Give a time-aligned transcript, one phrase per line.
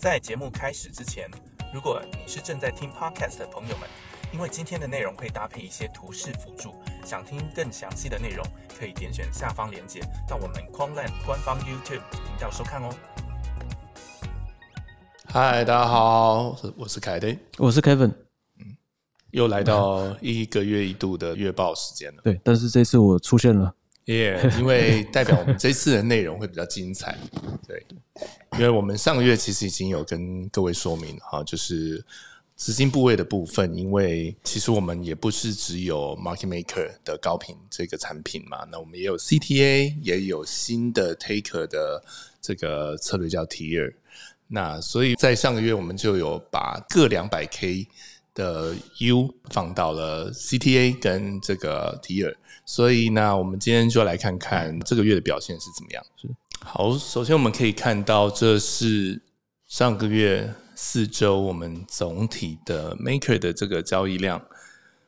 [0.00, 1.28] 在节目开始之前，
[1.74, 3.86] 如果你是正在听 podcast 的朋友们，
[4.32, 8.42] 因为今天的内容会搭配一些图示辅助，想听更详细的内容，
[8.78, 12.88] 可以点选下方链接到我们 Quanland 官方 YouTube 频道收看哦。
[15.26, 18.14] 嗨，大家好，我是凯德，我是 Kevin。
[19.32, 22.22] 又来到一个月一度的月报时间了。
[22.24, 23.74] 对，但是这次我出现了，
[24.06, 27.18] 耶，因为代表我们这次的内容会比较精彩。
[27.68, 27.86] 对，
[28.54, 32.04] 因为我们上个月其实已经有跟各位说明哈，就是
[32.56, 42.02] 资金部位的部分，因为其实我们也不是只有 Market Maker 的高频这个产品嘛，那我们也有 CTA，也有新的 Taker 的
[42.40, 43.94] 这个策略叫 Tier。
[44.48, 47.86] 那所以在上个月我们就有把各两百 K。
[48.32, 52.32] 的 U 放到了 CTA 跟这个 Tier，
[52.64, 56.02] 所以呢，我们今天就来看看这个月的表现是怎么样。
[56.16, 56.28] 是
[56.62, 59.20] 好，首先我们可以看到，这是
[59.66, 64.40] 上个月四周我们总体的 Maker 的这个交易量，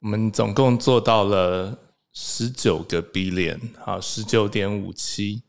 [0.00, 1.78] 我们总共做到了
[2.12, 5.42] 十九个 Billion，好，十九点五七，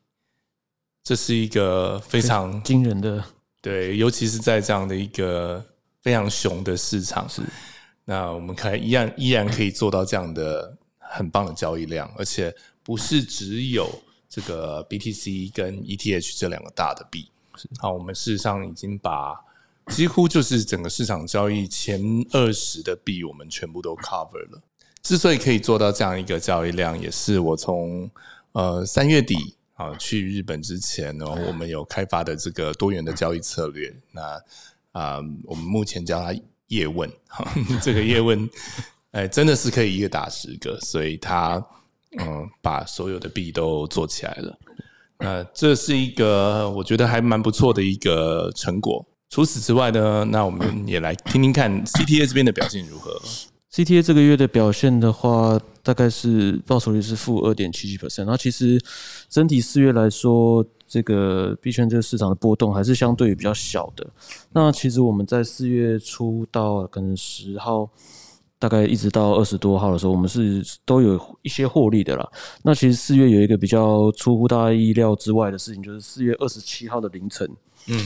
[1.03, 3.23] 这是一个非常惊人的，
[3.61, 5.65] 对，尤其是在这样的一个。
[6.03, 7.41] 非常熊的市场是，
[8.03, 13.89] 那我们看依然依然可以做到这样的很棒的交易量，而且不是只有
[14.33, 17.29] 这个 BTC 跟 ETH 这两个大的币。
[17.77, 19.39] 好，我们事实上已经把
[19.89, 24.59] 几乎就是整个市场交易前二十的币，我们全部都 cover 了。
[25.03, 28.09] 之所以可以做到这样一个交易量，也是我从
[28.53, 33.95] 呃三月底啊去日本之前呢，我们有开发的这个多元的交易策略。
[34.11, 34.41] 那
[34.93, 36.33] 啊，我们目前叫它
[36.69, 37.07] 叶问，
[37.83, 38.49] 这个叶问，
[39.11, 41.63] 哎，真的是可以一个打十个，所以它
[42.19, 44.57] 嗯，把所有的币都做起来了。
[45.19, 49.05] 那这是一个我觉得还蛮不错的一个成果。
[49.29, 53.19] 除此之外呢，那我们也来听听看 CTA 这边的表现如何。
[53.71, 58.19] CTA 这个月的表现的话，大概是报酬率是负二点七七 percent。
[58.19, 58.79] 然后其实
[59.29, 64.05] 整体四月来说，这个币圈这个市场的波动还是相对于比较小的。
[64.51, 67.89] 那其实我们在四月初到可能十号，
[68.63, 72.25] 大概一直到二十多号的时候，我们是都有一些获利的啦。
[72.63, 77.45] 那其实四月有一个比较出乎大家意料之外的事情，就是四月二十七号的凌晨，
[77.87, 77.99] 嗯。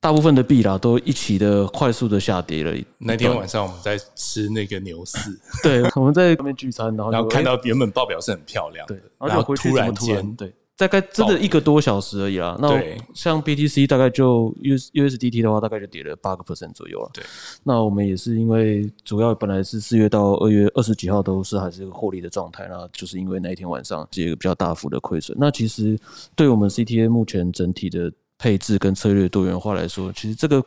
[0.00, 2.72] 大部分的币啦都一起的快速的下跌了。
[2.98, 12.56] 那天晚上我们在吃那个牛四， 对，我们在外面聚餐，然后然后看到原本报表是很漂亮，对，然后突然间，对，大概真的一个多小时而已啦。
[12.58, 12.80] 那
[13.12, 17.10] 像 BTC 大概就 US USDT 的话，大概就跌了八个 percent 左右了。
[17.12, 17.22] 对，
[17.64, 25.36] 那我们也是因为主要本来是四月到二月二十几号都是还是一个获利的状态，那就是因为那一天晚上是一个比较大幅的亏损。
[25.38, 25.98] 那其实
[26.34, 28.10] 对我们 CTA 目前整体的。
[28.40, 30.64] 配置跟策略多元化来说，其实这个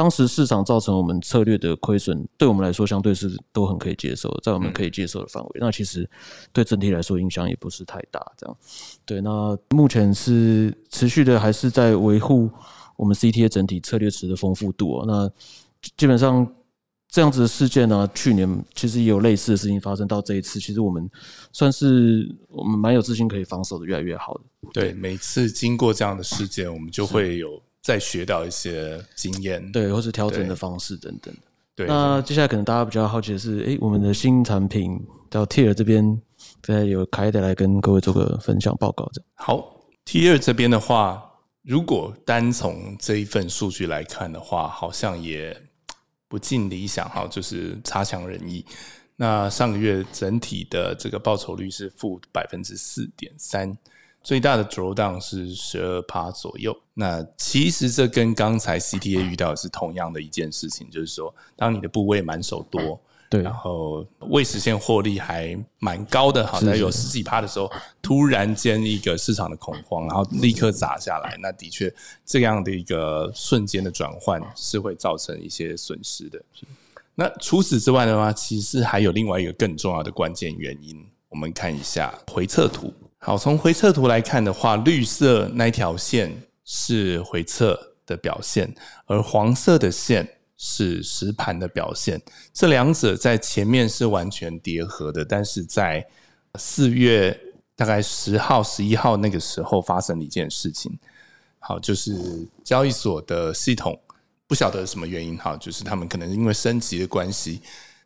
[0.00, 5.50] 当时市场造成我们策略的亏损，对我们来说相对是都很可以接受，在我们可以接受的范围。
[5.60, 6.08] 那其实
[6.54, 8.32] 对整体来说影响也不是太大。
[8.34, 8.56] 这样，
[9.04, 9.20] 对。
[9.20, 12.48] 那目前是持续的还是在维护
[12.96, 15.04] 我们 CTA 整体策略池的丰富度哦。
[15.06, 15.30] 那
[15.98, 16.50] 基本上。
[17.12, 20.06] 这样子的事件呢，去年其实也有类似的事情发生。
[20.06, 21.10] 到这一次，其实我们
[21.50, 24.40] 算是我们蛮有自信可以防守的越来越好的。
[24.72, 31.34] 对，每次经过这样的事件，我们就会有再学到一些经验，对，或是调整的方式等等。
[31.74, 36.20] 对，那接下来可能大家比较好奇的是，哎，我们的新产品到 T 二这边，
[36.62, 39.08] 再有凯德来跟各位做个分享报告。
[39.12, 41.22] 这样好，T 二这边的话，
[41.62, 45.56] 如果单从这一份数据来看的话，好像也。
[46.30, 48.64] 不尽理想哈，就是差强人意。
[49.16, 53.76] 那上个月整体的这个报酬率是负百分之四点三，
[54.22, 56.76] 最大的 drawdown 是十二趴左右。
[56.94, 63.00] 那其实这跟刚才 CTA 遇到的是同样的一件事情，就是说当你的部位满手多。
[63.30, 67.70] 对，然后未实现获利还蛮高的，好像有十几趴的时候，
[68.02, 71.94] 突然间一个市场的恐慌，然后立刻砸下来，那的确
[72.26, 76.42] 这样的一个瞬间的转换是会造成一些损失的。
[77.14, 82.92] 那除此之外的话，其实还有另外一个更重要的关键原因，我们看一下回测图。
[83.20, 88.74] 好，从回测图来看的话，绿色那条线是回测的表现，
[89.06, 90.28] 而黄色的线。
[90.62, 92.20] 是实盘的表现，
[92.52, 96.06] 这两者在前面是完全叠合的，但是在
[96.56, 97.34] 四月
[97.74, 100.92] 大概十号、十一号那个时候发生了一件事情。
[101.60, 103.98] 好，就是交易所的系统
[104.46, 107.62] 不晓得什么原因，哈，就是他们可能因为升级的关系，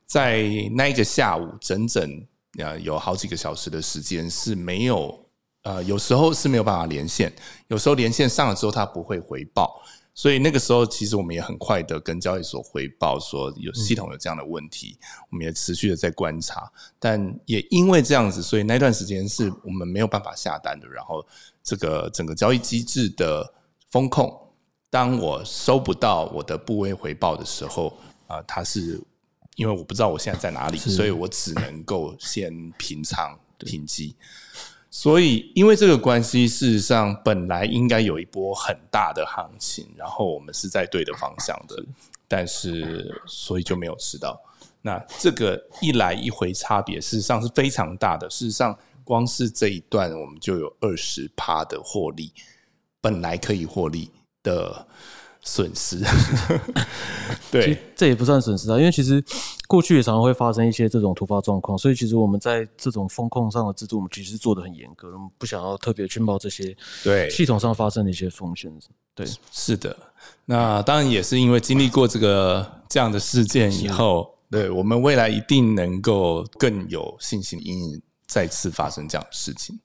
[0.07, 0.45] 在
[0.77, 2.25] 那一个下午整整
[2.63, 5.27] 啊有好几个小时的时间是没有，
[5.63, 7.33] 呃，有时候是没有办法连线，
[7.69, 9.81] 有时候连线上了之后它不会回报。
[10.17, 14.97] 所以那个时候，其实我们也很快的跟交易所回报说有系统有这样的问题，
[15.29, 16.71] 我们也持续的在观察。
[17.01, 20.87] 但也因为这样子，所以那段时间是我们没有办法下单的。
[20.87, 21.27] 然后
[21.65, 23.53] 这个整个交易机制的
[23.91, 24.33] 风控，
[24.89, 27.93] 当我收不到我的部位回报的时候，
[28.29, 29.03] 啊、它是
[29.55, 34.15] 因为我不知道我现在在哪里，所以我只能够先平仓停机。
[34.91, 41.85] 所以，因为这个关系，事实上本来应该有一波很大的行情，然后我们是在对的方向的，
[42.29, 44.41] 但是所以就没有吃到。
[44.83, 48.31] 那这个一来一回差别，事实上是非常大的。
[48.31, 52.33] 事实上，光是这一段我们就有二十趴的获利，
[53.01, 54.09] 本来可以获利
[54.45, 54.87] 的
[55.41, 56.01] 损失。
[57.51, 59.25] 对这也不算损失啊，因为其实
[59.67, 67.31] 过去也常常会发生一些这种突发状况，所以其实我们在这种风控上的制度，我们其实做的很严格，我们不想要特别去冒这些对。
[67.31, 68.71] 系统上发生的一些风险。
[69.15, 69.97] 对，是的，
[70.45, 79.79] 那当然也是因为经历过这个这样的事件以后，对我们未来一定能够更有信心，因再次发生这样的事情。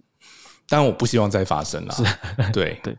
[0.68, 1.96] 但我不希望再发生了。
[2.52, 2.80] 对。
[2.84, 2.98] 对，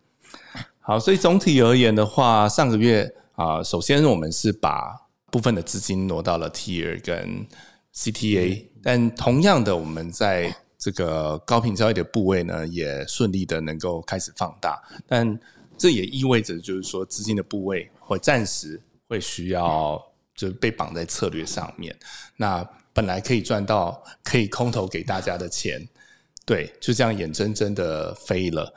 [0.80, 4.94] 好，所以总体而言的话，上个月啊、首先我们是把
[5.30, 7.46] 部分的资金挪到了 Tier 跟
[7.94, 15.38] CTA，、但同样的，我们在这个高频交易的部位呢，也顺利的能够开始放大，但
[15.76, 20.00] 这也意味着就是说资金的部位会暂时会需要
[20.34, 21.94] 就是被绑在策略上面，
[22.36, 25.86] 那本来可以赚到可以空投给大家的钱，
[26.46, 28.74] 对，就这样眼睁睁的飞了。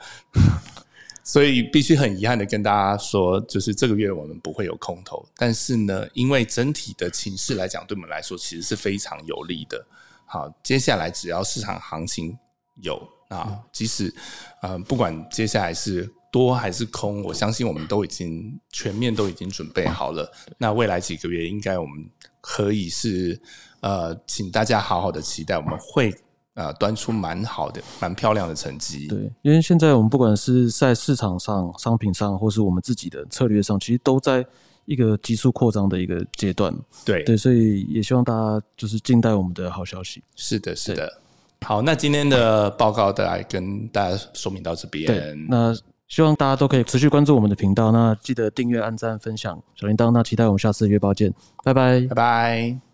[1.24, 9.84] 所以必须很遗憾的跟大家说，就是这个月我们不会有空头，但是呢，因为整体的情势来讲，对我们来说其实是非常有利的。
[10.26, 12.36] 好，接下来只要市场行情
[12.82, 14.14] 有啊，即使
[14.60, 20.30] 呃不管接下来是多还是空，我相信我们都已经全面都已经准备好了。
[20.58, 22.04] 那未来几个月，应该我们
[22.42, 23.40] 可以是
[23.80, 26.14] 呃，请大家好好的期待，我们会
[26.54, 29.06] 呃端出蛮好的、蛮漂亮的成绩。
[29.08, 34.44] 对，因为现在我们不管是在市场上、商品上，或是我们自己的策略上，其实都在
[34.84, 36.74] 一个急速扩张的一个阶段。
[37.04, 40.22] 对对，所以也希望大家就是静待我们的好消息。
[40.36, 41.20] 是的，是的。
[41.62, 45.06] 好，那今天的报告大概跟大家说明到这边。
[45.06, 45.74] 对，那
[46.08, 50.10] 希望大家都可以持续关注我们的频道，那记得订阅、按赞、分享小铃铛。
[50.10, 51.32] 那期待我们下次约报见，
[51.64, 52.14] 拜拜拜。
[52.14, 52.93] 拜。